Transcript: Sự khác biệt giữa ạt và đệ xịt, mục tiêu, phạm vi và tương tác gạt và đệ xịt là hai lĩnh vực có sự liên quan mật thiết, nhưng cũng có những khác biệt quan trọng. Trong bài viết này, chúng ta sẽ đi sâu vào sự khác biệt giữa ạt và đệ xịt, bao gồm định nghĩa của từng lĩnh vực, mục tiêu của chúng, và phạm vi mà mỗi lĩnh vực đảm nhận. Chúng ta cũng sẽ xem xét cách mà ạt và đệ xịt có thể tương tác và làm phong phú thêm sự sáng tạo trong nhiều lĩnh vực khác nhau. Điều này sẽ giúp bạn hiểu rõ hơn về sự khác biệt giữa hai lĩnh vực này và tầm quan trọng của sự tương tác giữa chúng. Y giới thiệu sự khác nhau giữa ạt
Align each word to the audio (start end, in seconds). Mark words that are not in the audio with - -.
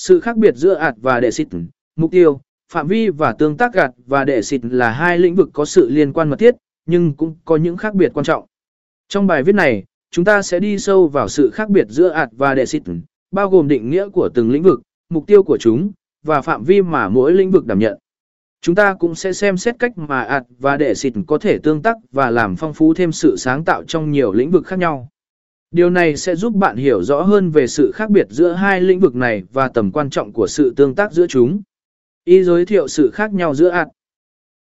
Sự 0.00 0.20
khác 0.20 0.36
biệt 0.36 0.56
giữa 0.56 0.74
ạt 0.74 0.94
và 1.00 1.20
đệ 1.20 1.30
xịt, 1.30 1.48
mục 1.96 2.10
tiêu, 2.10 2.40
phạm 2.72 2.86
vi 2.86 3.08
và 3.08 3.32
tương 3.32 3.56
tác 3.56 3.74
gạt 3.74 3.90
và 4.06 4.24
đệ 4.24 4.42
xịt 4.42 4.60
là 4.64 4.90
hai 4.90 5.18
lĩnh 5.18 5.34
vực 5.34 5.50
có 5.52 5.64
sự 5.64 5.88
liên 5.88 6.12
quan 6.12 6.30
mật 6.30 6.36
thiết, 6.38 6.54
nhưng 6.86 7.14
cũng 7.14 7.36
có 7.44 7.56
những 7.56 7.76
khác 7.76 7.94
biệt 7.94 8.10
quan 8.14 8.24
trọng. 8.24 8.46
Trong 9.08 9.26
bài 9.26 9.42
viết 9.42 9.54
này, 9.54 9.84
chúng 10.10 10.24
ta 10.24 10.42
sẽ 10.42 10.60
đi 10.60 10.78
sâu 10.78 11.08
vào 11.08 11.28
sự 11.28 11.50
khác 11.50 11.70
biệt 11.70 11.86
giữa 11.88 12.08
ạt 12.08 12.28
và 12.32 12.54
đệ 12.54 12.66
xịt, 12.66 12.82
bao 13.30 13.50
gồm 13.50 13.68
định 13.68 13.90
nghĩa 13.90 14.08
của 14.08 14.28
từng 14.34 14.50
lĩnh 14.50 14.62
vực, 14.62 14.82
mục 15.08 15.26
tiêu 15.26 15.42
của 15.42 15.58
chúng, 15.58 15.92
và 16.24 16.40
phạm 16.40 16.64
vi 16.64 16.82
mà 16.82 17.08
mỗi 17.08 17.32
lĩnh 17.32 17.50
vực 17.50 17.66
đảm 17.66 17.78
nhận. 17.78 17.98
Chúng 18.62 18.74
ta 18.74 18.94
cũng 18.94 19.14
sẽ 19.14 19.32
xem 19.32 19.56
xét 19.56 19.78
cách 19.78 19.98
mà 19.98 20.20
ạt 20.20 20.44
và 20.58 20.76
đệ 20.76 20.94
xịt 20.94 21.12
có 21.26 21.38
thể 21.38 21.58
tương 21.58 21.82
tác 21.82 21.96
và 22.12 22.30
làm 22.30 22.56
phong 22.56 22.74
phú 22.74 22.94
thêm 22.94 23.12
sự 23.12 23.36
sáng 23.38 23.64
tạo 23.64 23.84
trong 23.84 24.10
nhiều 24.10 24.32
lĩnh 24.32 24.50
vực 24.50 24.66
khác 24.66 24.78
nhau. 24.78 25.08
Điều 25.70 25.90
này 25.90 26.16
sẽ 26.16 26.36
giúp 26.36 26.54
bạn 26.54 26.76
hiểu 26.76 27.02
rõ 27.02 27.22
hơn 27.22 27.50
về 27.50 27.66
sự 27.66 27.92
khác 27.94 28.10
biệt 28.10 28.26
giữa 28.30 28.52
hai 28.52 28.80
lĩnh 28.80 29.00
vực 29.00 29.14
này 29.14 29.42
và 29.52 29.68
tầm 29.68 29.92
quan 29.92 30.10
trọng 30.10 30.32
của 30.32 30.46
sự 30.46 30.72
tương 30.76 30.94
tác 30.94 31.12
giữa 31.12 31.26
chúng. 31.26 31.62
Y 32.24 32.42
giới 32.44 32.66
thiệu 32.66 32.88
sự 32.88 33.10
khác 33.10 33.32
nhau 33.32 33.54
giữa 33.54 33.68
ạt 33.68 33.88